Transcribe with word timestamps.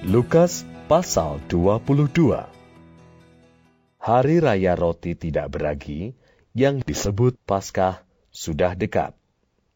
Lukas 0.00 0.64
pasal 0.88 1.44
22 1.52 2.08
Hari 4.00 4.36
Raya 4.40 4.72
Roti 4.72 5.12
Tidak 5.12 5.44
Beragi 5.52 6.16
yang 6.56 6.80
disebut 6.80 7.36
Paskah 7.44 8.00
sudah 8.32 8.72
dekat. 8.72 9.12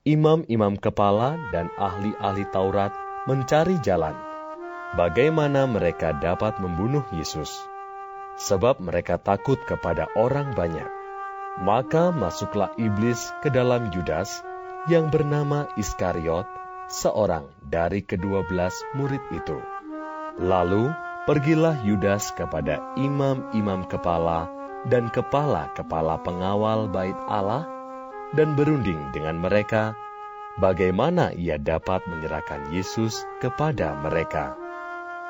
Imam-imam 0.08 0.80
kepala 0.80 1.36
dan 1.52 1.68
ahli-ahli 1.76 2.48
Taurat 2.56 2.96
mencari 3.28 3.76
jalan 3.84 4.16
bagaimana 4.96 5.68
mereka 5.68 6.16
dapat 6.16 6.56
membunuh 6.56 7.04
Yesus, 7.12 7.52
sebab 8.40 8.80
mereka 8.80 9.20
takut 9.20 9.60
kepada 9.68 10.08
orang 10.16 10.56
banyak. 10.56 10.88
Maka 11.60 12.16
masuklah 12.16 12.72
iblis 12.80 13.28
ke 13.44 13.52
dalam 13.52 13.92
Yudas 13.92 14.40
yang 14.88 15.12
bernama 15.12 15.68
Iskariot, 15.76 16.48
seorang 16.88 17.44
dari 17.60 18.00
kedua 18.00 18.40
belas 18.48 18.72
murid 18.96 19.20
itu. 19.28 19.73
Lalu 20.40 20.90
pergilah 21.30 21.78
Yudas 21.86 22.34
kepada 22.34 22.82
imam-imam 22.98 23.86
kepala 23.86 24.50
dan 24.90 25.06
kepala-kepala 25.08 26.20
pengawal 26.26 26.90
bait 26.90 27.16
Allah 27.30 27.64
dan 28.34 28.58
berunding 28.58 29.14
dengan 29.14 29.38
mereka 29.38 29.94
bagaimana 30.58 31.30
ia 31.32 31.54
dapat 31.54 32.02
menyerahkan 32.10 32.74
Yesus 32.74 33.22
kepada 33.38 33.94
mereka. 34.02 34.58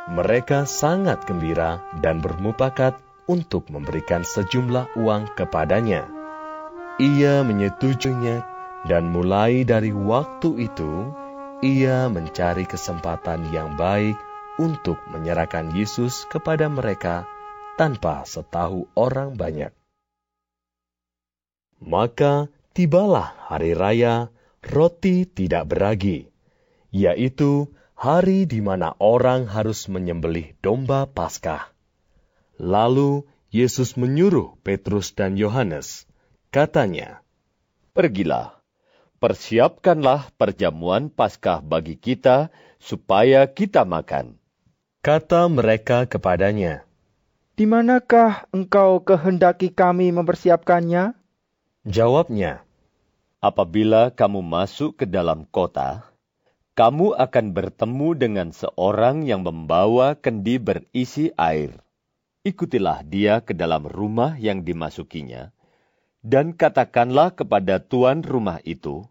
Mereka 0.08 0.68
sangat 0.68 1.24
gembira 1.24 1.80
dan 2.00 2.20
bermupakat 2.20 2.96
untuk 3.24 3.68
memberikan 3.72 4.20
sejumlah 4.20 5.00
uang 5.00 5.32
kepadanya. 5.32 6.04
Ia 7.00 7.40
menyetujuinya 7.40 8.44
dan 8.84 9.08
mulai 9.08 9.64
dari 9.64 9.92
waktu 9.92 10.68
itu 10.68 11.08
ia 11.64 12.12
mencari 12.12 12.68
kesempatan 12.68 13.48
yang 13.48 13.80
baik 13.80 14.16
untuk 14.56 15.00
menyerahkan 15.10 15.74
Yesus 15.74 16.26
kepada 16.30 16.70
mereka 16.70 17.26
tanpa 17.74 18.22
setahu 18.22 18.86
orang 18.94 19.34
banyak. 19.34 19.74
Maka 21.82 22.48
tibalah 22.72 23.34
hari 23.50 23.74
raya 23.74 24.30
roti 24.62 25.26
tidak 25.26 25.68
beragi, 25.68 26.30
yaitu 26.94 27.74
hari 27.98 28.46
di 28.46 28.62
mana 28.62 28.94
orang 29.02 29.50
harus 29.50 29.90
menyembelih 29.90 30.54
domba 30.62 31.04
Paskah. 31.10 31.74
Lalu 32.56 33.26
Yesus 33.50 33.94
menyuruh 33.98 34.58
Petrus 34.62 35.14
dan 35.14 35.38
Yohanes. 35.38 36.06
Katanya, 36.54 37.22
Pergilah, 37.94 38.58
persiapkanlah 39.22 40.34
perjamuan 40.34 41.10
Paskah 41.10 41.62
bagi 41.62 41.94
kita 41.98 42.50
supaya 42.82 43.46
kita 43.46 43.86
makan. 43.86 44.38
Kata 45.04 45.52
mereka 45.52 46.08
kepadanya, 46.08 46.88
Di 47.60 47.68
manakah 47.68 48.48
engkau 48.56 49.04
kehendaki 49.04 49.68
kami 49.68 50.08
mempersiapkannya? 50.08 51.12
Jawabnya, 51.84 52.64
Apabila 53.36 54.08
kamu 54.08 54.40
masuk 54.40 54.96
ke 54.96 55.04
dalam 55.04 55.44
kota, 55.52 56.08
kamu 56.72 57.20
akan 57.20 57.52
bertemu 57.52 58.08
dengan 58.16 58.48
seorang 58.48 59.28
yang 59.28 59.44
membawa 59.44 60.16
kendi 60.16 60.56
berisi 60.56 61.28
air. 61.36 61.76
Ikutilah 62.40 63.04
dia 63.04 63.44
ke 63.44 63.52
dalam 63.52 63.84
rumah 63.84 64.40
yang 64.40 64.64
dimasukinya, 64.64 65.52
dan 66.24 66.56
katakanlah 66.56 67.36
kepada 67.36 67.76
tuan 67.76 68.24
rumah 68.24 68.56
itu, 68.64 69.04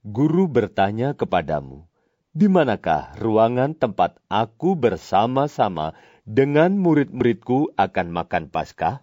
Guru 0.00 0.48
bertanya 0.48 1.12
kepadamu, 1.12 1.84
di 2.30 2.46
manakah 2.46 3.18
ruangan 3.18 3.74
tempat 3.74 4.22
aku 4.30 4.78
bersama-sama 4.78 5.98
dengan 6.22 6.78
murid-muridku 6.78 7.74
akan 7.74 8.06
makan 8.14 8.46
Paskah? 8.48 9.02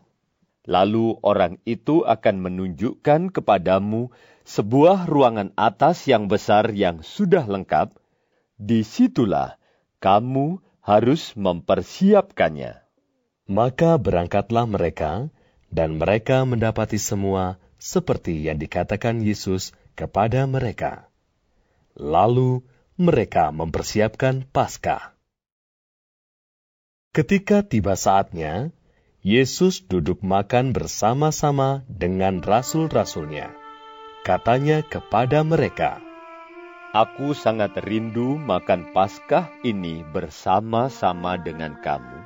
Lalu 0.68 1.20
orang 1.24 1.60
itu 1.64 2.04
akan 2.04 2.44
menunjukkan 2.44 3.32
kepadamu 3.32 4.12
sebuah 4.44 5.08
ruangan 5.08 5.56
atas 5.56 6.08
yang 6.08 6.28
besar 6.28 6.72
yang 6.76 7.04
sudah 7.04 7.48
lengkap, 7.48 7.96
di 8.60 8.84
situlah 8.84 9.60
kamu 10.00 10.60
harus 10.84 11.36
mempersiapkannya. 11.36 12.84
Maka 13.48 13.96
berangkatlah 13.96 14.68
mereka, 14.68 15.32
dan 15.68 16.00
mereka 16.00 16.44
mendapati 16.48 17.00
semua 17.00 17.60
seperti 17.80 18.48
yang 18.48 18.60
dikatakan 18.60 19.20
Yesus 19.24 19.76
kepada 19.96 20.48
mereka. 20.48 21.12
Lalu 21.96 22.64
mereka 22.98 23.54
mempersiapkan 23.54 24.50
Paskah. 24.50 25.14
Ketika 27.14 27.62
tiba 27.62 27.94
saatnya, 27.94 28.74
Yesus 29.22 29.86
duduk 29.86 30.26
makan 30.26 30.74
bersama-sama 30.74 31.86
dengan 31.86 32.42
rasul-rasulnya 32.42 33.54
katanya 34.26 34.82
kepada 34.82 35.46
mereka, 35.46 36.02
Aku 36.98 37.38
sangat 37.38 37.78
rindu 37.86 38.42
makan 38.42 38.90
Paskah 38.98 39.46
ini 39.62 40.02
bersama-sama 40.10 41.38
dengan 41.38 41.78
kamu 41.78 42.18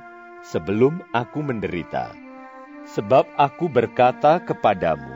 sebelum 0.48 1.04
aku 1.12 1.44
menderita. 1.44 2.16
Sebab 2.96 3.28
aku 3.36 3.68
berkata 3.68 4.40
kepadamu, 4.40 5.12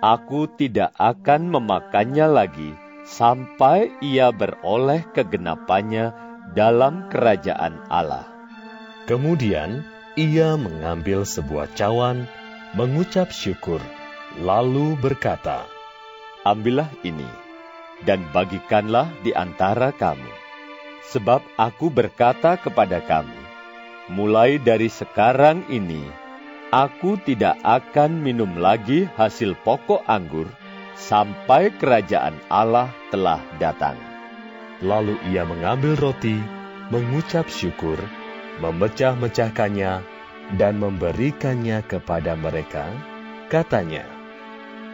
aku 0.00 0.48
tidak 0.56 0.96
akan 0.96 1.52
memakannya 1.52 2.26
lagi 2.32 2.85
sampai 3.06 3.94
ia 4.02 4.34
beroleh 4.34 5.06
kegenapannya 5.14 6.10
dalam 6.52 7.06
kerajaan 7.06 7.78
Allah. 7.86 8.26
Kemudian 9.06 9.86
ia 10.18 10.58
mengambil 10.58 11.22
sebuah 11.22 11.70
cawan, 11.78 12.26
mengucap 12.74 13.30
syukur, 13.30 13.78
lalu 14.42 14.98
berkata, 14.98 15.70
ambillah 16.42 16.90
ini, 17.06 17.30
dan 18.02 18.26
bagikanlah 18.34 19.06
di 19.22 19.30
antara 19.30 19.94
kamu. 19.94 20.34
Sebab 21.06 21.38
aku 21.54 21.86
berkata 21.86 22.58
kepada 22.58 22.98
kamu, 22.98 23.38
mulai 24.10 24.58
dari 24.58 24.90
sekarang 24.90 25.62
ini, 25.70 26.02
aku 26.74 27.14
tidak 27.22 27.54
akan 27.62 28.18
minum 28.18 28.58
lagi 28.58 29.06
hasil 29.14 29.54
pokok 29.62 30.02
anggur 30.10 30.50
sampai 30.96 31.76
kerajaan 31.76 32.40
Allah 32.48 32.90
telah 33.12 33.44
datang. 33.60 34.00
Lalu 34.80 35.20
ia 35.28 35.44
mengambil 35.44 35.96
roti, 35.96 36.36
mengucap 36.88 37.48
syukur, 37.52 38.00
memecah-mecahkannya, 38.64 40.00
dan 40.56 40.74
memberikannya 40.80 41.84
kepada 41.84 42.34
mereka. 42.34 42.88
Katanya, 43.52 44.16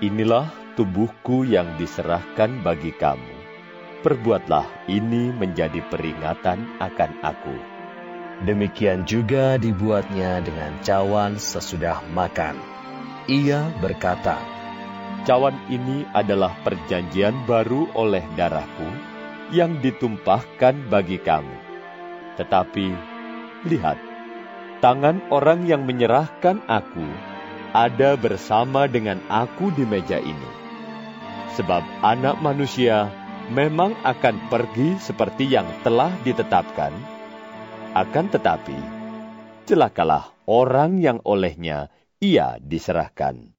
Inilah 0.03 0.51
tubuhku 0.75 1.47
yang 1.47 1.79
diserahkan 1.79 2.59
bagi 2.67 2.91
kamu. 2.91 3.39
Perbuatlah 4.03 4.91
ini 4.91 5.31
menjadi 5.31 5.79
peringatan 5.87 6.83
akan 6.83 7.13
aku. 7.23 7.55
Demikian 8.43 9.07
juga 9.07 9.55
dibuatnya 9.63 10.43
dengan 10.43 10.75
cawan 10.83 11.39
sesudah 11.39 12.03
makan. 12.11 12.59
Ia 13.31 13.71
berkata, 13.79 14.43
Cawan 15.23 15.55
ini 15.71 16.03
adalah 16.11 16.51
perjanjian 16.67 17.47
baru 17.47 17.87
oleh 17.95 18.27
darahku 18.35 18.91
yang 19.55 19.79
ditumpahkan 19.79 20.91
bagi 20.91 21.23
kamu. 21.23 21.57
Tetapi, 22.41 22.87
lihat, 23.71 23.99
tangan 24.83 25.23
orang 25.31 25.69
yang 25.69 25.87
menyerahkan 25.87 26.59
aku 26.67 27.07
ada 27.71 28.19
bersama 28.19 28.91
dengan 28.91 29.23
aku 29.31 29.71
di 29.71 29.87
meja 29.87 30.19
ini 30.19 30.63
sebab 31.53 31.85
anak 32.01 32.41
manusia 32.41 33.13
memang 33.53 33.93
akan 34.03 34.49
pergi 34.49 34.97
seperti 34.97 35.53
yang 35.53 35.69
telah 35.85 36.13
ditetapkan. 36.25 36.93
Akan 37.93 38.33
tetapi, 38.33 38.77
celakalah 39.69 40.33
orang 40.49 40.97
yang 40.97 41.21
olehnya 41.29 41.93
ia 42.25 42.57
diserahkan. 42.57 43.53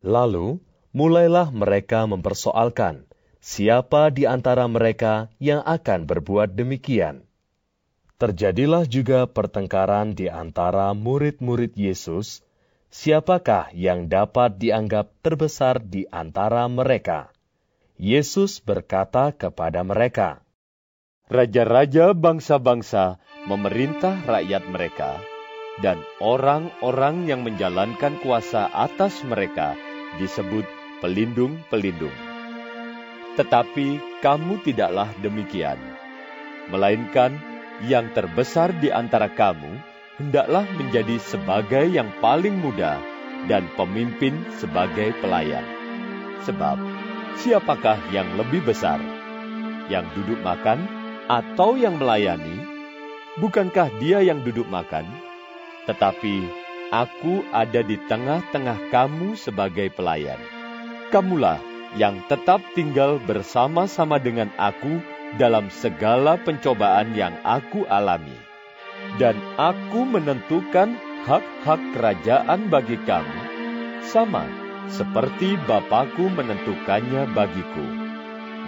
Lalu, 0.00 0.56
mulailah 0.98 1.54
mereka 1.54 2.10
mempersoalkan 2.10 3.06
siapa 3.38 4.10
di 4.10 4.26
antara 4.26 4.66
mereka 4.66 5.30
yang 5.38 5.62
akan 5.62 6.10
berbuat 6.10 6.58
demikian. 6.58 7.22
Terjadilah 8.18 8.82
juga 8.90 9.30
pertengkaran 9.30 10.18
di 10.18 10.26
antara 10.26 10.90
murid-murid 10.90 11.78
Yesus, 11.78 12.42
siapakah 12.90 13.70
yang 13.70 14.10
dapat 14.10 14.58
dianggap 14.58 15.14
terbesar 15.22 15.78
di 15.78 16.02
antara 16.10 16.66
mereka. 16.66 17.30
Yesus 17.94 18.58
berkata 18.58 19.30
kepada 19.30 19.86
mereka, 19.86 20.42
Raja-raja 21.30 22.10
bangsa-bangsa 22.10 23.22
memerintah 23.46 24.18
rakyat 24.26 24.66
mereka, 24.66 25.22
dan 25.78 26.02
orang-orang 26.18 27.30
yang 27.30 27.46
menjalankan 27.46 28.18
kuasa 28.18 28.66
atas 28.72 29.22
mereka 29.22 29.78
disebut 30.16 30.77
pelindung-pelindung. 30.98 32.14
Tetapi 33.38 34.18
kamu 34.18 34.66
tidaklah 34.66 35.14
demikian, 35.22 35.78
melainkan 36.74 37.38
yang 37.86 38.10
terbesar 38.10 38.74
di 38.82 38.90
antara 38.90 39.30
kamu 39.30 39.78
hendaklah 40.18 40.66
menjadi 40.74 41.22
sebagai 41.22 41.86
yang 41.86 42.10
paling 42.18 42.58
muda 42.58 42.98
dan 43.46 43.70
pemimpin 43.78 44.34
sebagai 44.58 45.14
pelayan. 45.22 45.62
Sebab, 46.42 46.74
siapakah 47.38 47.98
yang 48.10 48.26
lebih 48.34 48.66
besar? 48.66 48.98
Yang 49.86 50.10
duduk 50.18 50.42
makan 50.42 50.82
atau 51.30 51.78
yang 51.78 52.02
melayani? 52.02 52.58
Bukankah 53.38 53.94
dia 54.02 54.18
yang 54.26 54.42
duduk 54.42 54.66
makan? 54.66 55.06
Tetapi 55.86 56.42
aku 56.90 57.46
ada 57.54 57.86
di 57.86 57.94
tengah-tengah 58.10 58.90
kamu 58.90 59.38
sebagai 59.38 59.94
pelayan. 59.94 60.57
Kamulah 61.08 61.56
yang 61.96 62.20
tetap 62.28 62.60
tinggal 62.76 63.16
bersama-sama 63.24 64.20
dengan 64.20 64.52
aku 64.60 65.00
dalam 65.40 65.72
segala 65.72 66.36
pencobaan 66.36 67.16
yang 67.16 67.32
aku 67.48 67.88
alami. 67.88 68.36
Dan 69.16 69.40
aku 69.56 70.04
menentukan 70.04 71.00
hak-hak 71.24 71.80
kerajaan 71.96 72.68
bagi 72.68 73.00
kamu, 73.08 73.40
sama 74.04 74.44
seperti 74.92 75.56
Bapakku 75.64 76.28
menentukannya 76.28 77.24
bagiku, 77.32 77.88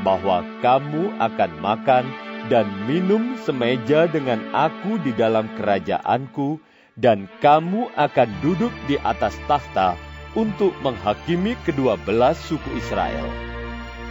bahwa 0.00 0.40
kamu 0.64 1.12
akan 1.20 1.52
makan 1.60 2.08
dan 2.48 2.64
minum 2.88 3.36
semeja 3.44 4.08
dengan 4.08 4.40
aku 4.56 4.96
di 5.04 5.12
dalam 5.12 5.44
kerajaanku, 5.60 6.56
dan 6.96 7.28
kamu 7.44 7.92
akan 8.00 8.28
duduk 8.40 8.72
di 8.88 8.96
atas 9.04 9.36
tahta 9.44 9.92
untuk 10.38 10.76
menghakimi 10.84 11.58
kedua 11.66 11.98
belas 12.00 12.38
suku 12.40 12.76
Israel. 12.78 13.26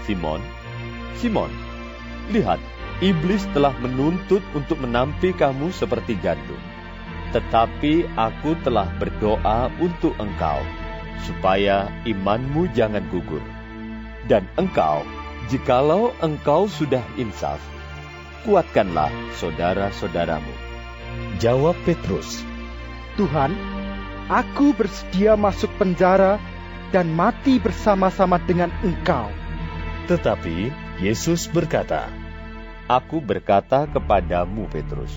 Simon, 0.04 0.42
Simon, 1.19 1.51
Lihat, 2.30 2.62
iblis 3.01 3.42
telah 3.57 3.74
menuntut 3.81 4.45
untuk 4.54 4.77
menampi 4.77 5.33
kamu 5.33 5.74
seperti 5.74 6.13
gandum. 6.21 6.62
Tetapi 7.33 8.06
aku 8.13 8.54
telah 8.62 8.86
berdoa 9.01 9.74
untuk 9.81 10.13
engkau, 10.21 10.62
supaya 11.25 11.89
imanmu 12.06 12.69
jangan 12.77 13.01
gugur. 13.10 13.42
Dan 14.30 14.45
engkau, 14.62 15.01
jikalau 15.50 16.13
engkau 16.21 16.69
sudah 16.69 17.01
insaf, 17.18 17.57
kuatkanlah 18.45 19.10
saudara-saudaramu. 19.42 20.54
Jawab 21.42 21.74
Petrus, 21.89 22.45
Tuhan, 23.18 23.57
aku 24.29 24.77
bersedia 24.77 25.33
masuk 25.33 25.73
penjara 25.81 26.37
dan 26.93 27.09
mati 27.09 27.57
bersama-sama 27.57 28.37
dengan 28.45 28.69
engkau. 28.85 29.27
Tetapi 30.05 30.69
Yesus 31.01 31.49
berkata, 31.49 32.07
Aku 32.89 33.21
berkata 33.21 33.85
kepadamu, 33.89 34.65
Petrus, 34.69 35.13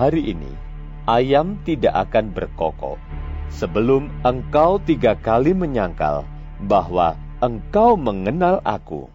hari 0.00 0.32
ini 0.32 0.52
ayam 1.04 1.60
tidak 1.64 2.08
akan 2.08 2.32
berkokok 2.32 2.96
sebelum 3.52 4.08
engkau 4.24 4.80
tiga 4.80 5.16
kali 5.16 5.52
menyangkal 5.52 6.24
bahwa 6.64 7.16
engkau 7.44 7.96
mengenal 7.96 8.60
aku. 8.64 9.08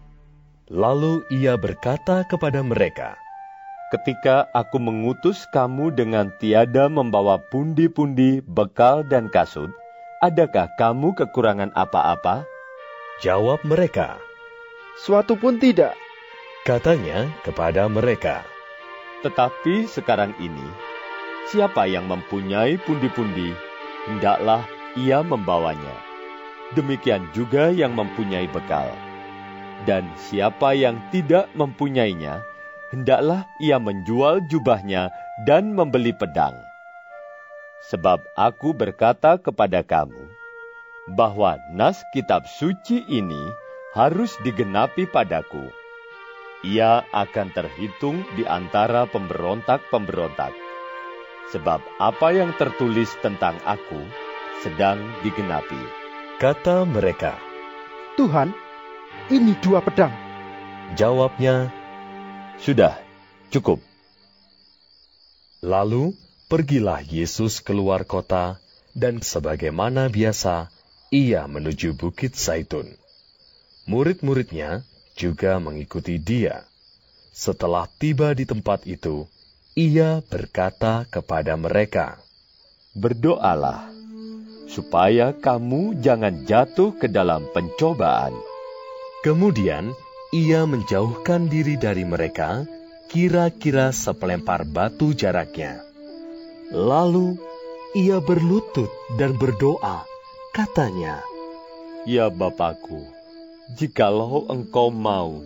Lalu 0.70 1.26
ia 1.34 1.58
berkata 1.58 2.22
kepada 2.24 2.62
mereka, 2.62 3.18
Ketika 3.94 4.50
aku 4.50 4.82
mengutus 4.82 5.46
kamu 5.54 5.94
dengan 5.94 6.34
tiada 6.42 6.90
membawa 6.90 7.38
pundi-pundi, 7.38 8.42
bekal, 8.42 9.06
dan 9.06 9.30
kasut, 9.30 9.70
adakah 10.18 10.66
kamu 10.74 11.14
kekurangan 11.14 11.70
apa-apa? 11.78 12.42
Jawab 13.22 13.62
mereka, 13.62 14.18
Suatu 14.98 15.38
pun 15.38 15.62
tidak. 15.62 15.94
Katanya 16.66 17.30
kepada 17.46 17.86
mereka, 17.86 18.42
Tetapi 19.22 19.86
sekarang 19.86 20.34
ini, 20.42 20.66
siapa 21.54 21.86
yang 21.86 22.10
mempunyai 22.10 22.74
pundi-pundi, 22.82 23.54
hendaklah 24.10 24.66
ia 24.98 25.22
membawanya. 25.22 25.94
Demikian 26.74 27.30
juga 27.30 27.70
yang 27.70 27.94
mempunyai 27.94 28.50
bekal. 28.50 28.90
Dan 29.86 30.10
siapa 30.18 30.74
yang 30.74 30.98
tidak 31.14 31.46
mempunyainya, 31.54 32.42
hendaklah 32.92 33.46
ia 33.62 33.80
menjual 33.80 34.44
jubahnya 34.50 35.12
dan 35.48 35.72
membeli 35.72 36.12
pedang. 36.12 36.56
Sebab 37.88 38.20
aku 38.36 38.72
berkata 38.72 39.36
kepada 39.36 39.84
kamu, 39.84 40.28
bahwa 41.12 41.60
nas 41.72 42.00
kitab 42.16 42.48
suci 42.48 43.04
ini 43.08 43.40
harus 43.92 44.34
digenapi 44.40 45.04
padaku 45.08 45.68
ia 46.64 47.04
akan 47.12 47.52
terhitung 47.52 48.24
di 48.34 48.48
antara 48.48 49.04
pemberontak-pemberontak. 49.04 50.56
Sebab 51.52 51.84
apa 52.00 52.28
yang 52.32 52.56
tertulis 52.56 53.12
tentang 53.20 53.60
aku 53.68 54.00
sedang 54.64 54.96
digenapi. 55.20 55.78
Kata 56.40 56.88
mereka, 56.88 57.36
Tuhan, 58.16 58.56
ini 59.28 59.52
dua 59.60 59.84
pedang. 59.84 60.10
Jawabnya, 60.96 61.68
Sudah, 62.60 62.98
cukup. 63.50 63.82
Lalu 65.64 66.12
pergilah 66.46 67.00
Yesus 67.00 67.64
keluar 67.64 68.04
kota, 68.04 68.60
dan 68.94 69.18
sebagaimana 69.24 70.06
biasa, 70.12 70.70
ia 71.10 71.48
menuju 71.50 71.98
Bukit 71.98 72.38
Zaitun. 72.38 72.86
Murid-muridnya 73.90 74.86
juga 75.18 75.58
mengikuti 75.58 76.18
dia. 76.18 76.62
Setelah 77.34 77.90
tiba 77.98 78.30
di 78.32 78.46
tempat 78.46 78.86
itu, 78.86 79.26
ia 79.74 80.22
berkata 80.22 81.02
kepada 81.10 81.58
mereka, 81.58 82.22
Berdoalah, 82.94 83.90
supaya 84.70 85.34
kamu 85.34 85.98
jangan 85.98 86.46
jatuh 86.46 86.94
ke 86.94 87.10
dalam 87.10 87.50
pencobaan. 87.50 88.34
Kemudian 89.26 89.90
ia 90.34 90.66
menjauhkan 90.66 91.46
diri 91.46 91.78
dari 91.78 92.02
mereka, 92.02 92.66
kira-kira 93.06 93.94
sepelempar 93.94 94.66
batu 94.66 95.14
jaraknya. 95.14 95.78
Lalu 96.74 97.38
ia 97.94 98.18
berlutut 98.18 98.90
dan 99.14 99.38
berdoa, 99.38 100.02
katanya, 100.50 101.22
Ya 102.02 102.26
Bapakku, 102.34 103.06
Jikalau 103.78 104.50
engkau 104.50 104.90
mau, 104.90 105.38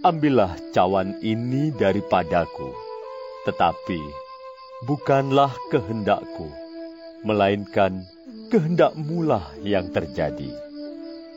ambillah 0.00 0.56
cawan 0.72 1.20
ini 1.20 1.68
daripadaku. 1.76 2.72
Tetapi 3.44 4.00
bukanlah 4.88 5.52
kehendakku, 5.68 6.48
melainkan 7.20 8.00
kehendakmulah 8.48 9.52
yang 9.60 9.92
terjadi. 9.92 10.50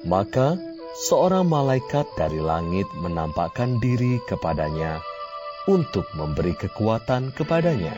Maka 0.08 0.69
seorang 0.98 1.46
malaikat 1.46 2.10
dari 2.18 2.42
langit 2.42 2.90
menampakkan 2.98 3.78
diri 3.78 4.18
kepadanya 4.26 4.98
untuk 5.70 6.10
memberi 6.18 6.58
kekuatan 6.58 7.30
kepadanya. 7.34 7.94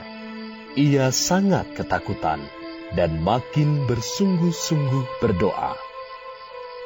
Ia 0.76 1.12
sangat 1.12 1.72
ketakutan 1.76 2.40
dan 2.96 3.24
makin 3.24 3.88
bersungguh-sungguh 3.88 5.24
berdoa. 5.24 5.76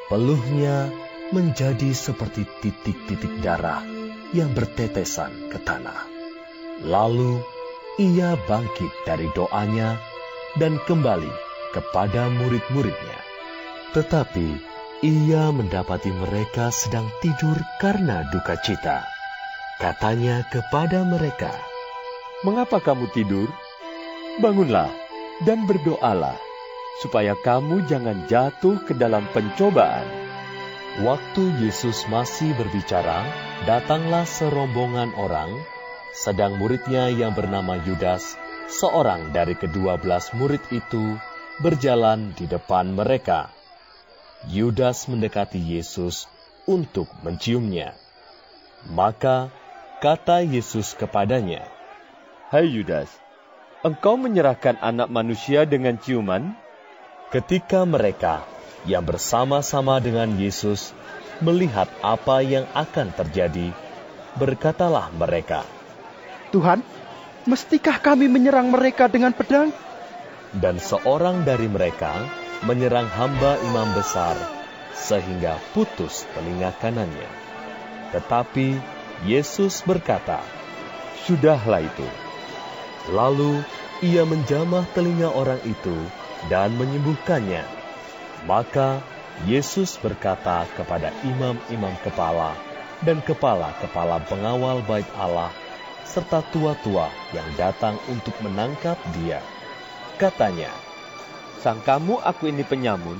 Peluhnya 0.06 0.90
menjadi 1.34 1.90
seperti 1.90 2.46
titik-titik 2.62 3.42
darah 3.42 3.82
yang 4.30 4.54
bertetesan 4.54 5.50
ke 5.50 5.58
tanah. 5.62 6.06
Lalu 6.86 7.42
ia 7.98 8.38
bangkit 8.46 8.92
dari 9.02 9.26
doanya 9.34 9.98
dan 10.60 10.78
kembali 10.86 11.30
kepada 11.74 12.30
murid-muridnya. 12.30 13.20
Tetapi 13.96 14.75
ia 15.04 15.52
mendapati 15.52 16.08
mereka 16.08 16.72
sedang 16.72 17.08
tidur 17.20 17.56
karena 17.80 18.24
duka 18.32 18.56
cita. 18.60 19.04
Katanya 19.76 20.40
kepada 20.48 21.04
mereka, 21.04 21.52
Mengapa 22.44 22.84
kamu 22.84 23.08
tidur? 23.16 23.48
Bangunlah 24.44 24.92
dan 25.48 25.64
berdoalah, 25.64 26.36
supaya 27.00 27.32
kamu 27.32 27.88
jangan 27.88 28.28
jatuh 28.28 28.76
ke 28.84 28.92
dalam 28.92 29.24
pencobaan. 29.32 30.04
Waktu 31.00 31.64
Yesus 31.64 32.04
masih 32.12 32.52
berbicara, 32.60 33.24
datanglah 33.64 34.28
serombongan 34.28 35.16
orang, 35.16 35.48
sedang 36.12 36.60
muridnya 36.60 37.08
yang 37.08 37.32
bernama 37.32 37.80
Yudas, 37.80 38.36
seorang 38.68 39.32
dari 39.32 39.56
kedua 39.56 39.96
belas 39.96 40.36
murid 40.36 40.60
itu, 40.68 41.16
berjalan 41.64 42.36
di 42.36 42.44
depan 42.44 42.92
mereka. 42.92 43.55
Yudas 44.46 45.10
mendekati 45.10 45.58
Yesus 45.58 46.30
untuk 46.70 47.10
menciumnya. 47.26 47.98
Maka 48.86 49.50
kata 49.98 50.46
Yesus 50.46 50.94
kepadanya, 50.94 51.66
Hai 52.54 52.70
Yudas, 52.70 53.10
engkau 53.82 54.14
menyerahkan 54.14 54.78
anak 54.78 55.10
manusia 55.10 55.66
dengan 55.66 55.98
ciuman? 55.98 56.54
Ketika 57.34 57.82
mereka 57.82 58.46
yang 58.86 59.02
bersama-sama 59.02 59.98
dengan 59.98 60.38
Yesus 60.38 60.94
melihat 61.42 61.90
apa 61.98 62.38
yang 62.46 62.70
akan 62.70 63.10
terjadi, 63.18 63.74
berkatalah 64.38 65.10
mereka, 65.10 65.66
Tuhan, 66.54 66.86
mestikah 67.50 67.98
kami 67.98 68.30
menyerang 68.30 68.70
mereka 68.70 69.10
dengan 69.10 69.34
pedang? 69.34 69.74
Dan 70.54 70.78
seorang 70.78 71.42
dari 71.42 71.66
mereka 71.66 72.45
menyerang 72.64 73.10
hamba 73.10 73.60
imam 73.60 73.92
besar, 73.92 74.38
sehingga 74.96 75.60
putus 75.76 76.24
telinga 76.32 76.72
kanannya. 76.80 77.28
Tetapi 78.16 78.80
Yesus 79.28 79.84
berkata, 79.84 80.40
Sudahlah 81.26 81.82
itu. 81.82 82.06
Lalu 83.10 83.60
ia 84.04 84.22
menjamah 84.22 84.86
telinga 84.94 85.32
orang 85.32 85.58
itu 85.66 85.94
dan 86.46 86.76
menyembuhkannya. 86.78 87.64
Maka 88.46 89.02
Yesus 89.44 89.98
berkata 90.00 90.64
kepada 90.78 91.12
imam-imam 91.26 91.92
kepala 92.00 92.56
dan 93.04 93.20
kepala-kepala 93.20 94.24
pengawal 94.24 94.80
bait 94.86 95.08
Allah 95.18 95.52
serta 96.06 96.40
tua-tua 96.54 97.10
yang 97.34 97.48
datang 97.58 97.98
untuk 98.08 98.32
menangkap 98.40 98.96
dia. 99.12 99.42
Katanya, 100.16 100.70
Sang 101.60 101.80
kamu 101.82 102.20
aku 102.20 102.52
ini 102.52 102.62
penyamun, 102.62 103.16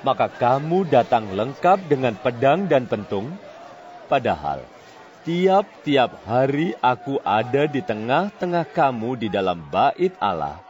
maka 0.00 0.32
kamu 0.32 0.88
datang 0.88 1.28
lengkap 1.36 1.86
dengan 1.86 2.16
pedang 2.16 2.64
dan 2.66 2.88
pentung, 2.88 3.28
padahal 4.08 4.64
tiap-tiap 5.28 6.16
hari 6.24 6.72
aku 6.80 7.20
ada 7.20 7.68
di 7.68 7.84
tengah-tengah 7.84 8.64
kamu 8.72 9.20
di 9.20 9.28
dalam 9.28 9.60
bait 9.68 10.16
Allah, 10.18 10.64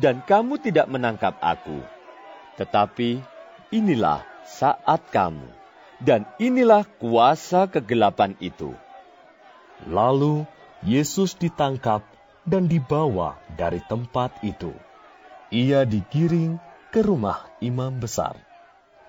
dan 0.00 0.24
kamu 0.24 0.56
tidak 0.56 0.88
menangkap 0.88 1.36
aku. 1.44 1.84
Tetapi 2.56 3.20
inilah 3.68 4.24
saat 4.48 5.04
kamu, 5.12 5.44
dan 6.00 6.24
inilah 6.40 6.88
kuasa 6.96 7.68
kegelapan 7.68 8.32
itu. 8.40 8.72
Lalu 9.84 10.48
Yesus 10.80 11.36
ditangkap 11.36 12.00
dan 12.48 12.64
dibawa 12.64 13.36
dari 13.52 13.84
tempat 13.84 14.40
itu. 14.40 14.72
Ia 15.50 15.82
digiring 15.82 16.62
ke 16.94 17.02
rumah 17.02 17.50
imam 17.58 17.98
besar, 17.98 18.38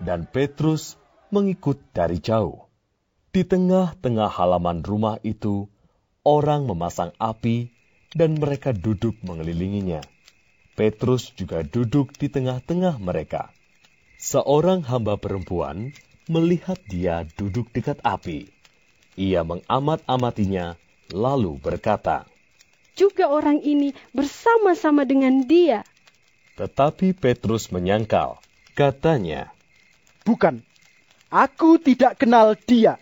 dan 0.02 0.26
Petrus 0.26 0.98
mengikut 1.30 1.78
dari 1.94 2.18
jauh. 2.18 2.66
Di 3.30 3.46
tengah-tengah 3.46 4.26
halaman 4.26 4.82
rumah 4.82 5.22
itu, 5.22 5.70
orang 6.26 6.66
memasang 6.66 7.14
api, 7.22 7.70
dan 8.18 8.42
mereka 8.42 8.74
duduk 8.74 9.22
mengelilinginya. 9.22 10.02
Petrus 10.74 11.30
juga 11.38 11.62
duduk 11.62 12.18
di 12.18 12.26
tengah-tengah 12.26 12.98
mereka. 12.98 13.54
Seorang 14.18 14.82
hamba 14.82 15.22
perempuan 15.22 15.94
melihat 16.26 16.82
dia 16.90 17.22
duduk 17.38 17.70
dekat 17.70 18.02
api. 18.02 18.50
Ia 19.14 19.46
mengamat-amatinya, 19.46 20.74
lalu 21.14 21.62
berkata, 21.62 22.26
Juga 22.98 23.30
orang 23.30 23.62
ini 23.62 23.94
bersama-sama 24.10 25.06
dengan 25.06 25.46
dia. 25.46 25.86
Tetapi 26.56 27.16
Petrus 27.16 27.72
menyangkal. 27.72 28.38
Katanya, 28.72 29.52
Bukan, 30.22 30.62
aku 31.28 31.82
tidak 31.82 32.22
kenal 32.22 32.54
dia. 32.56 33.02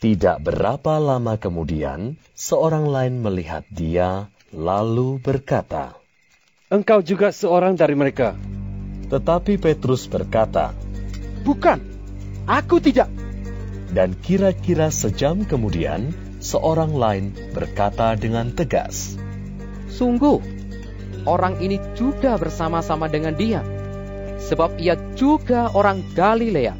tidak 0.00 0.40
berapa 0.42 0.96
lama 0.96 1.36
kemudian, 1.36 2.16
seorang 2.32 2.88
lain 2.88 3.20
melihat 3.20 3.64
dia, 3.68 4.28
lalu 4.50 5.20
berkata, 5.20 5.92
Engkau 6.72 7.04
juga 7.04 7.30
seorang 7.30 7.76
dari 7.76 7.92
mereka. 7.94 8.32
Tetapi 9.08 9.58
Petrus 9.58 10.06
berkata, 10.06 10.72
Bukan, 11.44 11.80
aku 12.44 12.80
tidak. 12.80 13.08
dan 13.90 14.14
kira-kira 14.14 14.86
sejam 14.88 15.42
kemudian, 15.42 16.14
seorang 16.38 16.94
lain 16.94 17.24
berkata 17.50 18.14
dengan 18.14 18.54
tegas, 18.54 19.18
Sungguh, 19.90 20.38
orang 21.26 21.60
ini 21.60 21.80
juga 21.96 22.36
bersama-sama 22.36 23.08
dengan 23.08 23.34
dia, 23.34 23.60
sebab 24.40 24.80
ia 24.80 24.96
juga 25.18 25.72
orang 25.72 26.00
Galilea. 26.16 26.74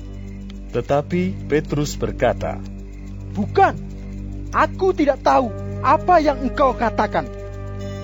Tetapi 0.70 1.50
Petrus 1.50 1.98
berkata, 1.98 2.62
Bukan, 3.34 3.74
aku 4.54 4.94
tidak 4.94 5.22
tahu 5.22 5.50
apa 5.80 6.22
yang 6.22 6.40
engkau 6.44 6.76
katakan. 6.76 7.26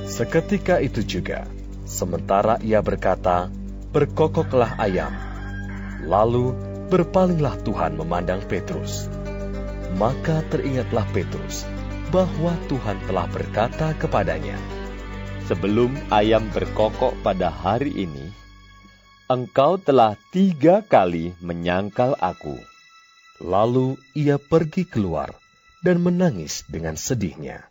Seketika 0.07 0.79
itu 0.83 1.03
juga, 1.03 1.47
sementara 1.87 2.59
ia 2.63 2.79
berkata, 2.83 3.51
berkokoklah 3.91 4.79
ayam. 4.79 5.11
Lalu 6.07 6.55
berpalinglah 6.93 7.59
Tuhan 7.67 7.99
memandang 7.99 8.45
Petrus. 8.47 9.11
Maka 9.97 10.45
teringatlah 10.53 11.09
Petrus 11.11 11.67
bahwa 12.15 12.55
Tuhan 12.71 13.03
telah 13.09 13.27
berkata 13.27 13.97
kepadanya, 13.99 14.55
Sebelum 15.47 15.95
ayam 16.11 16.43
berkokok 16.51 17.15
pada 17.23 17.55
hari 17.55 17.95
ini, 17.95 18.35
engkau 19.31 19.79
telah 19.79 20.19
tiga 20.35 20.83
kali 20.83 21.39
menyangkal 21.39 22.19
aku. 22.19 22.59
Lalu 23.39 23.95
ia 24.19 24.43
pergi 24.43 24.83
keluar 24.83 25.31
dan 25.87 26.03
menangis 26.03 26.67
dengan 26.67 26.99
sedihnya. 26.99 27.63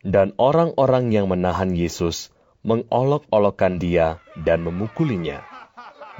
Dan 0.00 0.32
orang-orang 0.40 1.12
yang 1.12 1.28
menahan 1.28 1.76
Yesus 1.76 2.32
mengolok-olokkan 2.64 3.76
dia 3.76 4.16
dan 4.48 4.64
memukulinya. 4.64 5.44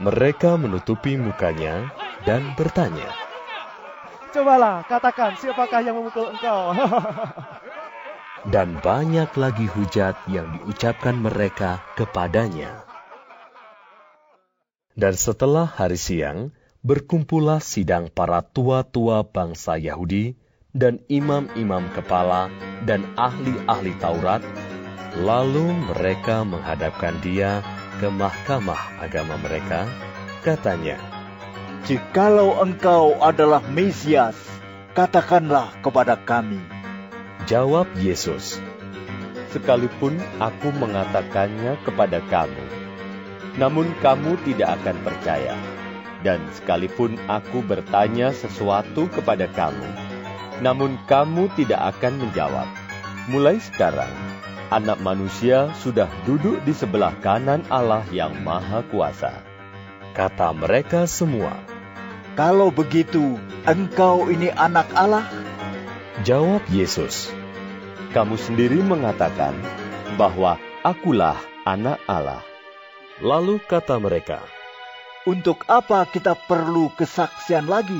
Mereka 0.05 0.61
menutupi 0.61 1.17
mukanya 1.17 1.97
dan 2.29 2.53
bertanya, 2.61 3.09
Cobalah 4.35 4.83
katakan 4.85 5.39
siapakah 5.39 5.79
yang 5.81 5.95
memukul 5.95 6.29
engkau. 6.29 6.75
dan 8.49 8.77
banyak 8.85 9.31
lagi 9.41 9.65
hujat 9.65 10.17
yang 10.29 10.61
diucapkan 10.61 11.17
mereka 11.17 11.81
kepadanya. 11.97 12.85
Dan 14.95 15.17
setelah 15.17 15.67
hari 15.67 15.99
siang, 15.99 16.55
berkumpullah 16.85 17.59
sidang 17.59 18.13
para 18.13 18.45
tua-tua 18.45 19.25
bangsa 19.27 19.81
Yahudi 19.81 20.37
dan 20.71 21.01
imam-imam 21.09 21.89
kepala 21.97 22.53
dan 22.85 23.03
ahli-ahli 23.17 23.97
Taurat, 23.99 24.45
lalu 25.19 25.71
mereka 25.91 26.45
menghadapkan 26.45 27.19
dia 27.25 27.65
ke 27.99 28.13
mahkamah 28.13 29.03
agama 29.03 29.41
mereka, 29.41 29.89
katanya, 30.45 31.01
Jikalau 31.85 32.65
engkau 32.65 33.19
adalah 33.21 33.61
Mesias, 33.69 34.37
katakanlah 34.97 35.75
kepada 35.85 36.17
kami. 36.17 36.61
Jawab 37.45 37.85
Yesus, 38.01 38.57
Sekalipun 39.53 40.19
aku 40.43 40.75
mengatakannya 40.75 41.79
kepada 41.87 42.19
kamu, 42.27 42.65
namun 43.55 43.93
kamu 44.03 44.35
tidak 44.43 44.83
akan 44.83 44.97
percaya. 45.05 45.55
Dan 46.25 46.41
sekalipun 46.57 47.21
aku 47.29 47.61
bertanya 47.61 48.33
sesuatu 48.33 49.07
kepada 49.13 49.45
kamu, 49.47 49.87
namun 50.65 50.97
kamu 51.05 51.53
tidak 51.55 51.95
akan 51.95 52.19
menjawab. 52.25 52.67
Mulai 53.29 53.61
sekarang, 53.61 54.11
anak 54.73 54.99
manusia 55.05 55.69
sudah 55.85 56.09
duduk 56.25 56.65
di 56.65 56.73
sebelah 56.73 57.13
kanan 57.21 57.61
Allah 57.69 58.03
yang 58.09 58.41
Maha 58.41 58.83
Kuasa. 58.89 59.45
kata 60.17 60.55
mereka 60.55 61.05
semua. 61.11 61.61
Kalau 62.35 62.71
begitu, 62.71 63.39
engkau 63.69 64.31
ini 64.33 64.51
anak 64.51 64.91
Allah? 64.97 65.27
Jawab 66.23 66.63
Yesus, 66.71 67.35
Kamu 68.15 68.39
sendiri 68.39 68.79
mengatakan 68.79 69.51
bahwa 70.15 70.63
akulah 70.87 71.35
anak 71.67 71.99
Allah. 72.07 72.39
lalu 73.19 73.59
kata 73.59 73.99
mereka, 73.99 74.39
Untuk 75.27 75.67
apa 75.67 76.07
kita 76.07 76.39
perlu 76.47 76.95
kesaksian 76.95 77.67
lagi? 77.67 77.99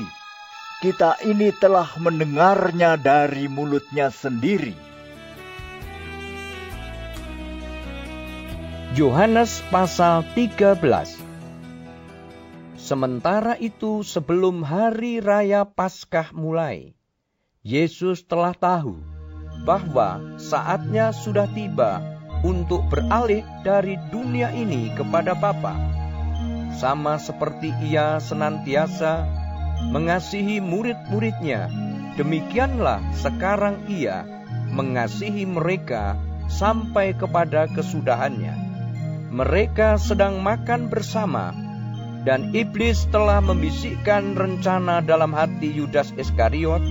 Kita 0.79 1.19
ini 1.27 1.51
telah 1.59 1.91
mendengarnya 1.99 2.95
dari 2.95 3.51
mulutnya 3.51 4.15
sendiri. 4.15 4.79
Yohanes 8.95 9.59
pasal 9.75 10.23
13 10.39 10.79
Sementara 12.79 13.59
itu 13.59 14.07
sebelum 14.07 14.63
hari 14.63 15.19
raya 15.19 15.67
Paskah 15.67 16.31
mulai, 16.31 16.94
Yesus 17.65 18.29
telah 18.29 18.53
tahu 18.53 19.01
bahwa 19.65 20.37
saatnya 20.37 21.17
sudah 21.17 21.49
tiba 21.49 22.05
untuk 22.45 22.85
beralih 22.93 23.41
dari 23.65 23.97
dunia 24.13 24.53
ini 24.53 24.93
kepada 24.93 25.33
Bapa. 25.33 25.73
Sama 26.77 27.17
seperti 27.17 27.73
ia 27.89 28.21
senantiasa 28.21 29.25
mengasihi 29.89 30.61
murid-muridnya, 30.61 31.73
demikianlah 32.21 33.01
sekarang 33.17 33.89
ia 33.89 34.29
mengasihi 34.69 35.49
mereka 35.49 36.21
sampai 36.53 37.17
kepada 37.17 37.65
kesudahannya. 37.73 38.53
Mereka 39.33 39.97
sedang 39.97 40.45
makan 40.45 40.93
bersama 40.93 41.57
dan 42.29 42.53
iblis 42.53 43.09
telah 43.09 43.41
membisikkan 43.41 44.37
rencana 44.37 45.01
dalam 45.01 45.33
hati 45.33 45.73
Yudas 45.73 46.13
Iskariot, 46.21 46.85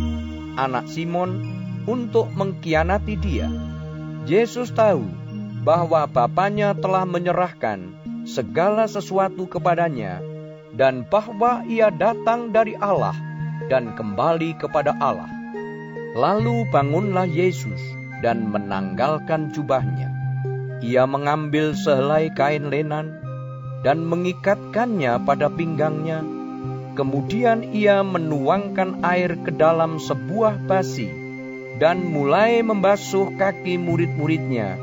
anak 0.56 0.88
Simon, 0.88 1.44
untuk 1.84 2.32
mengkhianati 2.32 3.16
dia. 3.20 3.52
Yesus 4.24 4.72
tahu 4.72 5.04
bahwa 5.64 6.08
Bapaknya 6.08 6.76
telah 6.76 7.04
menyerahkan 7.04 7.92
segala 8.24 8.88
sesuatu 8.88 9.48
kepadanya 9.48 10.24
dan 10.76 11.04
bahwa 11.08 11.62
ia 11.68 11.92
datang 11.92 12.56
dari 12.56 12.74
Allah 12.80 13.16
dan 13.68 13.96
kembali 13.96 14.56
kepada 14.60 14.96
Allah. 14.98 15.30
Lalu 16.14 16.70
bangunlah 16.70 17.26
Yesus 17.26 17.80
dan 18.22 18.48
menanggalkan 18.48 19.52
jubahnya. 19.52 20.10
Ia 20.84 21.08
mengambil 21.08 21.76
sehelai 21.76 22.32
kain 22.36 22.68
lenan 22.68 23.24
dan 23.88 24.04
mengikatkannya 24.04 25.20
pada 25.24 25.48
pinggangnya. 25.52 26.24
Kemudian 26.94 27.74
ia 27.74 28.06
menuangkan 28.06 29.02
air 29.02 29.34
ke 29.42 29.50
dalam 29.50 29.98
sebuah 29.98 30.62
basi 30.70 31.10
dan 31.82 32.06
mulai 32.06 32.62
membasuh 32.62 33.34
kaki 33.34 33.82
murid-muridnya, 33.82 34.78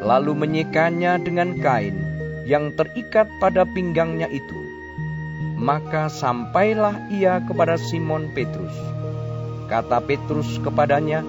lalu 0.00 0.32
menyekanya 0.32 1.20
dengan 1.20 1.60
kain 1.60 2.00
yang 2.48 2.72
terikat 2.72 3.28
pada 3.36 3.68
pinggangnya 3.68 4.26
itu. 4.32 4.56
Maka 5.60 6.08
sampailah 6.08 7.12
ia 7.12 7.44
kepada 7.44 7.76
Simon 7.76 8.32
Petrus. 8.32 8.72
Kata 9.68 10.00
Petrus 10.00 10.56
kepadanya, 10.64 11.20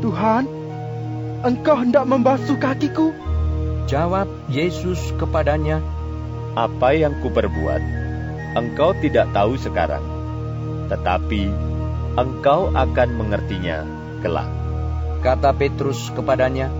Tuhan, 0.00 0.48
engkau 1.44 1.76
hendak 1.76 2.08
membasuh 2.08 2.56
kakiku? 2.56 3.12
Jawab 3.84 4.26
Yesus 4.48 5.12
kepadanya, 5.20 5.84
apa 6.56 6.96
yang 6.96 7.12
kuperbuat, 7.20 7.82
engkau 8.58 8.96
tidak 8.98 9.30
tahu 9.30 9.54
sekarang, 9.58 10.02
tetapi 10.90 11.50
engkau 12.18 12.70
akan 12.74 13.08
mengertinya 13.14 13.86
kelak. 14.20 14.50
Kata 15.20 15.52
Petrus 15.52 16.08
kepadanya, 16.16 16.72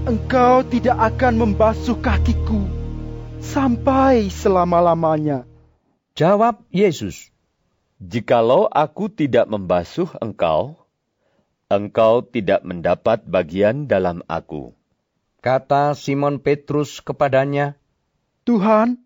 Engkau 0.00 0.64
tidak 0.64 0.96
akan 1.12 1.44
membasuh 1.44 2.00
kakiku 2.00 2.64
sampai 3.44 4.32
selama-lamanya. 4.32 5.44
Jawab 6.16 6.64
Yesus, 6.72 7.28
Jikalau 8.00 8.64
aku 8.64 9.12
tidak 9.12 9.44
membasuh 9.52 10.08
engkau, 10.24 10.88
engkau 11.68 12.24
tidak 12.24 12.64
mendapat 12.64 13.20
bagian 13.28 13.84
dalam 13.84 14.24
aku. 14.24 14.72
Kata 15.44 15.92
Simon 15.92 16.40
Petrus 16.40 17.04
kepadanya, 17.04 17.76
Tuhan, 18.48 19.04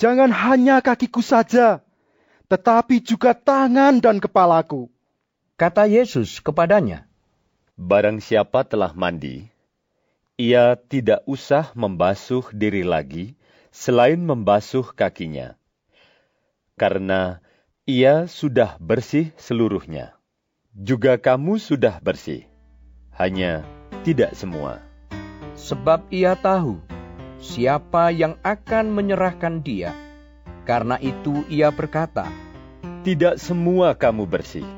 jangan 0.00 0.32
hanya 0.32 0.80
kakiku 0.80 1.20
saja, 1.20 1.84
tetapi 2.48 3.04
juga 3.04 3.36
tangan 3.36 4.00
dan 4.00 4.16
kepalaku. 4.16 4.88
Kata 5.60 5.84
Yesus 5.84 6.40
kepadanya, 6.40 7.04
Barang 7.76 8.20
siapa 8.20 8.64
telah 8.64 8.96
mandi, 8.96 9.48
ia 10.40 10.76
tidak 10.76 11.20
usah 11.28 11.68
membasuh 11.76 12.48
diri 12.52 12.80
lagi 12.80 13.36
selain 13.68 14.20
membasuh 14.20 14.88
kakinya, 14.96 15.56
karena 16.80 17.44
ia 17.84 18.24
sudah 18.24 18.80
bersih 18.80 19.32
seluruhnya. 19.36 20.16
Juga 20.72 21.20
kamu 21.20 21.60
sudah 21.60 22.00
bersih, 22.00 22.48
hanya 23.16 23.64
tidak 24.04 24.32
semua. 24.32 24.80
Sebab 25.56 26.08
ia 26.08 26.36
tahu 26.36 26.80
siapa 27.40 28.12
yang 28.12 28.36
akan 28.44 28.92
menyerahkan 28.92 29.64
dia. 29.64 29.96
Karena 30.68 31.00
itu 31.00 31.42
ia 31.48 31.72
berkata, 31.72 32.28
Tidak 33.00 33.40
semua 33.40 33.96
kamu 33.96 34.28
bersih. 34.28 34.68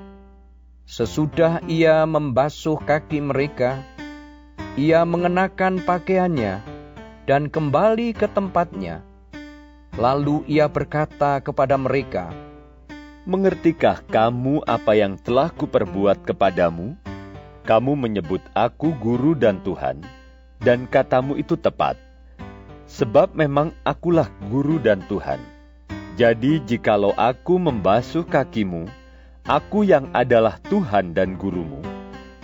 Sesudah 0.87 1.59
ia 1.67 2.07
membasuh 2.07 2.79
kaki 2.79 3.19
mereka, 3.19 3.83
ia 4.79 5.03
mengenakan 5.03 5.83
pakaiannya 5.83 6.63
dan 7.27 7.51
kembali 7.51 8.15
ke 8.15 8.31
tempatnya. 8.31 9.03
Lalu 9.99 10.47
ia 10.49 10.71
berkata 10.71 11.43
kepada 11.43 11.77
mereka, 11.77 12.31
Mengertikah 13.23 14.03
kamu 14.11 14.67
apa 14.67 14.99
yang 14.99 15.15
telah 15.15 15.53
kuperbuat 15.53 16.27
kepadamu? 16.27 16.99
Kamu 17.63 17.95
menyebut 17.95 18.43
aku 18.51 18.91
guru 18.99 19.39
dan 19.39 19.63
Tuhan, 19.63 20.03
dan 20.59 20.91
katamu 20.91 21.39
itu 21.39 21.55
tepat 21.55 21.95
sebab 22.93 23.33
memang 23.33 23.73
akulah 23.89 24.29
guru 24.53 24.77
dan 24.77 25.01
Tuhan. 25.09 25.41
Jadi 26.21 26.61
jikalau 26.69 27.17
aku 27.17 27.57
membasuh 27.57 28.21
kakimu, 28.21 28.85
aku 29.49 29.89
yang 29.89 30.13
adalah 30.13 30.61
Tuhan 30.69 31.17
dan 31.17 31.41
gurumu, 31.41 31.81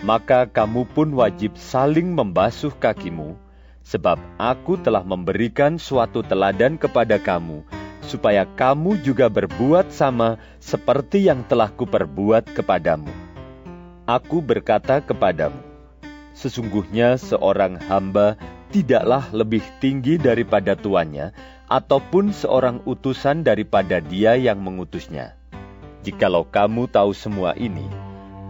maka 0.01 0.49
kamu 0.49 0.89
pun 0.89 1.13
wajib 1.13 1.53
saling 1.53 2.09
membasuh 2.17 2.73
kakimu, 2.81 3.37
sebab 3.85 4.17
aku 4.41 4.81
telah 4.81 5.05
memberikan 5.05 5.77
suatu 5.77 6.25
teladan 6.25 6.81
kepada 6.81 7.21
kamu, 7.21 7.61
supaya 8.01 8.49
kamu 8.57 9.05
juga 9.05 9.29
berbuat 9.29 9.93
sama 9.93 10.41
seperti 10.57 11.29
yang 11.29 11.45
telah 11.45 11.69
kuperbuat 11.69 12.57
kepadamu. 12.57 13.13
Aku 14.09 14.41
berkata 14.41 14.97
kepadamu, 15.05 15.61
sesungguhnya 16.33 17.21
seorang 17.21 17.77
hamba 17.85 18.33
tidaklah 18.69 19.25
lebih 19.33 19.65
tinggi 19.81 20.21
daripada 20.21 20.77
tuannya, 20.77 21.33
ataupun 21.69 22.33
seorang 22.33 22.81
utusan 22.85 23.45
daripada 23.45 24.01
dia 24.01 24.33
yang 24.37 24.57
mengutusnya. 24.61 25.37
Jikalau 26.01 26.45
kamu 26.49 26.89
tahu 26.89 27.13
semua 27.13 27.53
ini, 27.53 27.85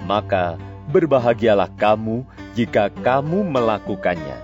maka 0.08 0.56
berbahagialah 0.92 1.72
kamu 1.76 2.24
jika 2.56 2.88
kamu 3.04 3.44
melakukannya. 3.44 4.38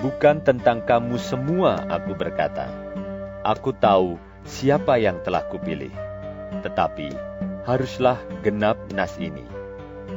Bukan 0.00 0.44
tentang 0.44 0.84
kamu 0.84 1.16
semua 1.20 1.80
aku 1.88 2.12
berkata. 2.16 2.68
Aku 3.44 3.76
tahu 3.76 4.20
siapa 4.44 5.00
yang 5.00 5.20
telah 5.24 5.44
kupilih. 5.48 5.92
Tetapi 6.60 7.12
haruslah 7.64 8.20
genap 8.44 8.76
nas 8.92 9.16
ini. 9.16 9.44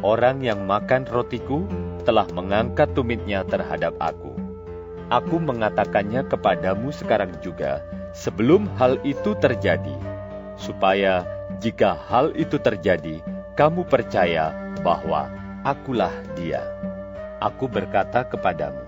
Orang 0.04 0.44
yang 0.44 0.68
makan 0.68 1.08
rotiku 1.08 1.64
telah 2.04 2.28
mengangkat 2.36 2.92
tumitnya 2.96 3.48
terhadap 3.48 3.96
aku 4.00 4.27
aku 5.08 5.39
mengatakannya 5.39 6.28
kepadamu 6.28 6.91
sekarang 6.91 7.32
juga, 7.39 7.84
sebelum 8.12 8.67
hal 8.76 9.00
itu 9.08 9.36
terjadi, 9.39 9.96
supaya 10.60 11.24
jika 11.63 11.96
hal 11.96 12.36
itu 12.36 12.60
terjadi, 12.60 13.24
kamu 13.56 13.88
percaya 13.88 14.52
bahwa 14.84 15.32
akulah 15.63 16.13
Dia. 16.36 16.62
Aku 17.39 17.70
berkata 17.70 18.26
kepadamu, 18.26 18.84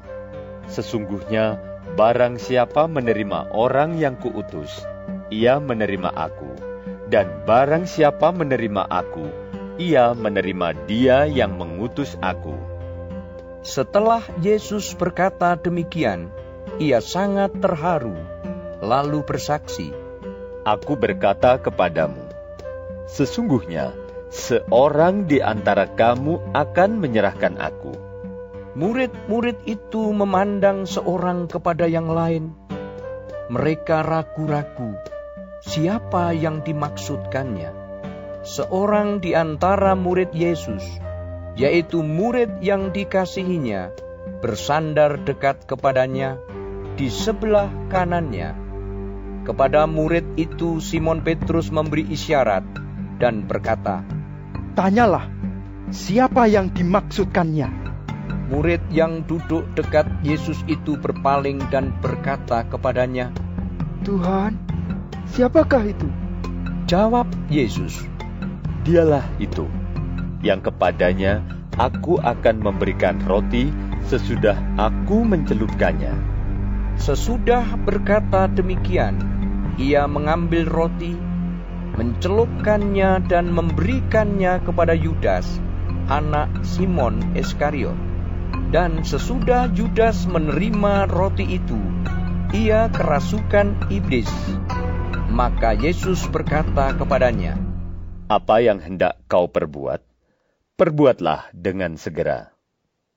sesungguhnya 0.67 1.61
barang 1.95 2.41
siapa 2.41 2.85
menerima 2.89 3.53
orang 3.53 3.97
yang 3.97 4.17
kuutus, 4.19 4.83
ia 5.29 5.57
menerima 5.57 6.09
aku, 6.13 6.51
dan 7.07 7.29
barang 7.45 7.85
siapa 7.85 8.33
menerima 8.33 8.85
aku, 8.89 9.25
ia 9.79 10.11
menerima 10.13 10.75
Dia 10.89 11.25
yang 11.29 11.55
mengutus 11.55 12.17
aku. 12.19 12.78
Setelah 13.59 14.23
Yesus 14.39 14.95
berkata 14.95 15.59
demikian, 15.59 16.31
ia 16.79 17.03
sangat 17.03 17.59
terharu, 17.59 18.15
lalu 18.79 19.19
bersaksi, 19.27 19.91
Aku 20.63 20.95
berkata 20.95 21.59
kepadamu, 21.59 22.23
sesungguhnya 23.07 23.91
seorang 24.31 25.27
di 25.27 25.43
antara 25.43 25.87
kamu 25.91 26.55
akan 26.55 26.91
menyerahkan 27.03 27.59
aku. 27.59 27.95
Murid-murid 28.79 29.59
itu 29.67 30.13
memandang 30.15 30.87
seorang 30.87 31.51
kepada 31.51 31.83
yang 31.83 32.07
lain. 32.07 32.55
Mereka 33.49 34.05
ragu-ragu, 34.05 34.93
siapa 35.65 36.31
yang 36.31 36.63
dimaksudkannya. 36.63 37.75
Seorang 38.45 39.19
di 39.19 39.35
antara 39.35 39.99
murid 39.99 40.31
Yesus, 40.31 40.85
yaitu 41.59 41.99
murid 41.99 42.63
yang 42.63 42.95
dikasihinya, 42.95 43.91
bersandar 44.39 45.19
dekat 45.27 45.67
kepadanya 45.67 46.39
di 46.95 47.11
sebelah 47.11 47.67
kanannya. 47.91 48.55
Kepada 49.43 49.83
murid 49.83 50.23
itu 50.39 50.79
Simon 50.79 51.19
Petrus 51.19 51.67
memberi 51.67 52.07
isyarat 52.07 52.63
dan 53.19 53.43
berkata, 53.43 54.07
Tanyalah, 54.79 55.27
siapa 55.91 56.47
yang 56.47 56.71
dimaksudkannya? 56.71 57.67
Murid 58.47 58.81
yang 58.89 59.27
duduk 59.27 59.67
dekat 59.75 60.07
Yesus 60.23 60.63
itu 60.65 60.95
berpaling 60.95 61.59
dan 61.69 61.91
berkata 61.99 62.63
kepadanya, 62.71 63.35
Tuhan, 64.07 64.55
siapakah 65.35 65.83
itu? 65.91 66.07
Jawab 66.87 67.29
Yesus, 67.51 68.07
Dialah 68.87 69.27
itu, 69.37 69.69
yang 70.39 70.63
kepadanya 70.63 71.43
aku 71.75 72.19
akan 72.19 72.63
memberikan 72.63 73.19
roti 73.23 73.71
sesudah 74.07 74.55
aku 74.79 75.23
mencelupkannya. 75.27 76.15
Sesudah 76.99 77.79
berkata 77.79 78.51
demikian, 78.51 79.15
ia 79.79 80.03
mengambil 80.09 80.67
roti, 80.67 81.15
mencelupkannya 81.95 83.23
dan 83.31 83.51
memberikannya 83.55 84.59
kepada 84.67 84.91
Yudas, 84.91 85.47
anak 86.11 86.51
Simon 86.67 87.35
Iskariot. 87.39 87.95
Dan 88.69 89.01
sesudah 89.01 89.71
Yudas 89.71 90.27
menerima 90.29 91.09
roti 91.09 91.57
itu, 91.57 91.79
ia 92.51 92.91
kerasukan 92.91 93.89
iblis. 93.93 94.29
Maka 95.29 95.77
Yesus 95.77 96.25
berkata 96.27 96.91
kepadanya, 96.97 97.55
Apa 98.29 98.61
yang 98.61 98.77
hendak 98.83 99.17
kau 99.25 99.49
perbuat? 99.49 100.08
Perbuatlah 100.79 101.51
dengan 101.51 101.99
segera. 101.99 102.55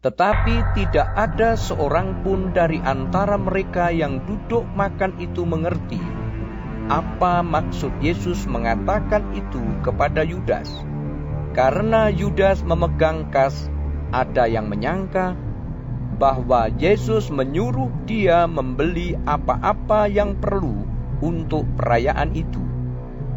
Tetapi 0.03 0.75
tidak 0.75 1.07
ada 1.15 1.55
seorang 1.55 2.27
pun 2.27 2.51
dari 2.51 2.83
antara 2.83 3.39
mereka 3.39 3.95
yang 3.95 4.19
duduk 4.27 4.67
makan 4.75 5.15
itu 5.23 5.47
mengerti 5.47 6.03
apa 6.91 7.47
maksud 7.47 7.95
Yesus 8.03 8.51
mengatakan 8.51 9.31
itu 9.39 9.63
kepada 9.87 10.27
Yudas. 10.27 10.67
Karena 11.55 12.11
Yudas 12.11 12.67
memegang 12.67 13.31
kas, 13.31 13.71
ada 14.11 14.51
yang 14.51 14.67
menyangka 14.67 15.39
bahwa 16.19 16.67
Yesus 16.67 17.31
menyuruh 17.31 17.95
dia 18.11 18.51
membeli 18.51 19.15
apa-apa 19.23 20.11
yang 20.11 20.35
perlu 20.35 20.83
untuk 21.23 21.63
perayaan 21.79 22.35
itu, 22.35 22.67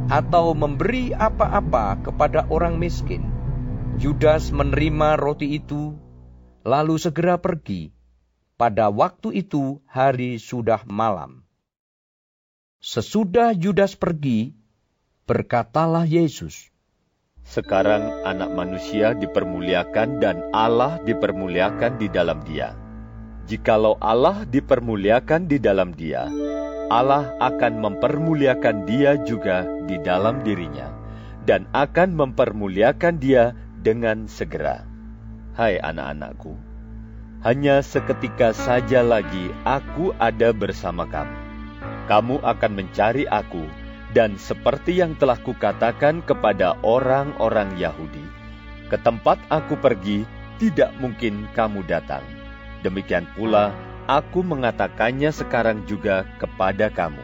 atau 0.10 0.58
memberi 0.58 1.14
apa-apa 1.14 2.02
kepada 2.02 2.50
orang 2.50 2.82
miskin. 2.82 3.35
Yudas 3.96 4.52
menerima 4.52 5.16
roti 5.16 5.56
itu, 5.56 5.96
lalu 6.68 7.00
segera 7.00 7.40
pergi. 7.40 7.96
Pada 8.60 8.92
waktu 8.92 9.40
itu, 9.40 9.80
hari 9.88 10.36
sudah 10.36 10.84
malam. 10.84 11.48
Sesudah 12.84 13.56
Yudas 13.56 13.96
pergi, 13.96 14.52
berkatalah 15.24 16.04
Yesus, 16.04 16.76
Sekarang 17.48 18.28
anak 18.28 18.52
manusia 18.52 19.16
dipermuliakan 19.16 20.20
dan 20.20 20.52
Allah 20.52 21.00
dipermuliakan 21.08 21.96
di 21.96 22.12
dalam 22.12 22.44
dia. 22.44 22.76
Jikalau 23.48 23.96
Allah 24.04 24.44
dipermuliakan 24.44 25.48
di 25.48 25.56
dalam 25.56 25.96
dia, 25.96 26.28
Allah 26.92 27.32
akan 27.40 27.80
mempermuliakan 27.80 28.84
dia 28.84 29.24
juga 29.24 29.64
di 29.88 29.96
dalam 30.04 30.44
dirinya, 30.44 30.92
dan 31.48 31.70
akan 31.72 32.12
mempermuliakan 32.18 33.24
dia 33.24 33.56
dengan 33.86 34.26
segera. 34.26 34.82
Hai 35.54 35.78
anak-anakku, 35.78 36.58
hanya 37.46 37.86
seketika 37.86 38.50
saja 38.50 39.06
lagi 39.06 39.54
aku 39.62 40.10
ada 40.18 40.50
bersama 40.50 41.06
kamu 41.06 41.46
kamu 42.06 42.38
akan 42.46 42.72
mencari 42.78 43.26
aku, 43.26 43.66
dan 44.14 44.38
seperti 44.38 45.02
yang 45.02 45.18
telah 45.18 45.38
kukatakan 45.42 46.22
kepada 46.24 46.78
orang-orang 46.86 47.74
Yahudi, 47.76 48.22
ke 48.88 48.98
tempat 49.02 49.42
aku 49.50 49.76
pergi 49.78 50.24
tidak 50.62 50.94
mungkin 51.02 51.50
kamu 51.58 51.84
datang. 51.90 52.24
Demikian 52.86 53.26
pula 53.34 53.74
aku 54.06 54.46
mengatakannya 54.46 55.34
sekarang 55.34 55.84
juga 55.90 56.24
kepada 56.38 56.94
kamu. 56.94 57.22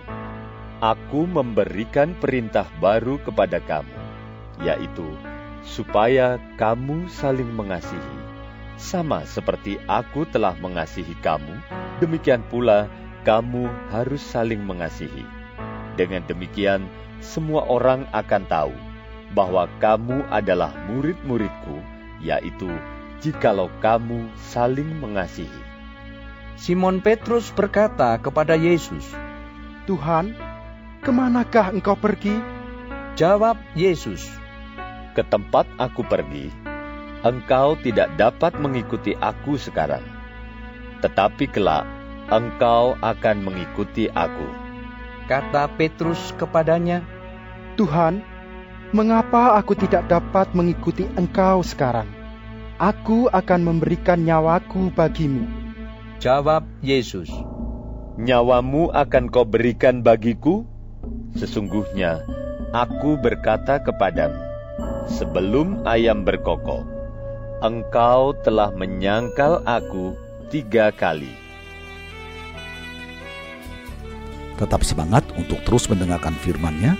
Aku 0.81 1.29
memberikan 1.29 2.17
perintah 2.17 2.65
baru 2.81 3.21
kepada 3.21 3.61
kamu, 3.61 3.93
yaitu 4.65 5.05
supaya 5.65 6.41
kamu 6.57 7.07
saling 7.09 7.49
mengasihi. 7.53 8.17
Sama 8.81 9.21
seperti 9.29 9.77
aku 9.85 10.25
telah 10.29 10.57
mengasihi 10.57 11.13
kamu, 11.21 11.61
demikian 12.01 12.41
pula 12.49 12.89
kamu 13.21 13.69
harus 13.93 14.21
saling 14.21 14.65
mengasihi. 14.65 15.21
Dengan 15.93 16.25
demikian, 16.25 16.89
semua 17.21 17.61
orang 17.69 18.09
akan 18.09 18.43
tahu 18.49 18.73
bahwa 19.37 19.69
kamu 19.77 20.25
adalah 20.33 20.73
murid-muridku, 20.89 21.77
yaitu 22.25 22.73
jikalau 23.21 23.69
kamu 23.79 24.25
saling 24.49 24.97
mengasihi. 24.97 25.61
Simon 26.57 27.05
Petrus 27.05 27.53
berkata 27.53 28.17
kepada 28.17 28.57
Yesus, 28.57 29.05
Tuhan, 29.85 30.33
ke 31.01 31.09
manakah 31.13 31.69
engkau 31.73 31.97
pergi? 31.97 32.33
Jawab 33.13 33.57
Yesus, 33.77 34.40
Ke 35.11 35.23
tempat 35.27 35.67
aku 35.75 36.07
pergi, 36.07 36.47
engkau 37.21 37.75
tidak 37.83 38.11
dapat 38.15 38.55
mengikuti 38.55 39.11
aku 39.19 39.59
sekarang. 39.59 40.03
Tetapi 41.03 41.51
kelak, 41.51 41.83
engkau 42.31 42.95
akan 43.03 43.37
mengikuti 43.43 44.07
aku. 44.07 44.47
Kata 45.27 45.67
Petrus 45.75 46.31
kepadanya, 46.35 47.03
Tuhan, 47.75 48.23
mengapa 48.91 49.55
aku 49.59 49.75
tidak 49.75 50.07
dapat 50.11 50.51
mengikuti 50.55 51.07
engkau 51.15 51.63
sekarang? 51.63 52.07
Aku 52.81 53.29
akan 53.29 53.61
memberikan 53.61 54.25
nyawaku 54.25 54.89
bagimu. 54.91 55.45
Jawab 56.21 56.65
Yesus, 56.81 57.29
Nyawamu 58.19 58.91
akan 58.91 59.31
kau 59.31 59.47
berikan 59.47 60.03
bagiku? 60.03 60.67
Sesungguhnya, 61.33 62.21
aku 62.75 63.15
berkata 63.15 63.79
kepadamu, 63.79 64.50
sebelum 65.07 65.81
ayam 65.87 66.21
berkokok, 66.27 66.85
engkau 67.61 68.35
telah 68.41 68.69
menyangkal 68.73 69.61
aku 69.65 70.17
tiga 70.51 70.91
kali. 70.91 71.31
Tetap 74.59 74.85
semangat 74.85 75.25
untuk 75.39 75.57
terus 75.65 75.89
mendengarkan 75.89 76.37
firman-Nya. 76.37 76.93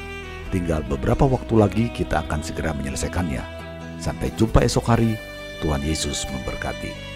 Tinggal 0.50 0.82
beberapa 0.90 1.30
waktu 1.30 1.54
lagi 1.54 1.86
kita 1.94 2.26
akan 2.26 2.42
segera 2.42 2.74
menyelesaikannya. 2.74 3.44
Sampai 4.02 4.34
jumpa 4.34 4.66
esok 4.66 4.86
hari. 4.90 5.14
Tuhan 5.62 5.86
Yesus 5.86 6.26
memberkati. 6.34 7.11